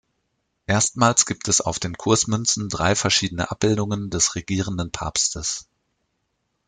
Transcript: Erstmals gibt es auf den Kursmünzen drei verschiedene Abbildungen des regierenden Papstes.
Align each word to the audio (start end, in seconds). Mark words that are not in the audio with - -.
Erstmals 0.65 1.27
gibt 1.27 1.47
es 1.47 1.61
auf 1.61 1.77
den 1.77 1.95
Kursmünzen 1.95 2.69
drei 2.69 2.95
verschiedene 2.95 3.51
Abbildungen 3.51 4.09
des 4.09 4.33
regierenden 4.33 4.89
Papstes. 4.91 5.67